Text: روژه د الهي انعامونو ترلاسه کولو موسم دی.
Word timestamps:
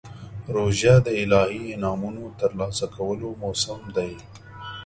روژه 0.55 0.93
د 1.05 1.07
الهي 1.23 1.61
انعامونو 1.75 2.23
ترلاسه 2.39 2.85
کولو 2.95 3.29
موسم 3.43 3.81
دی. 3.95 4.11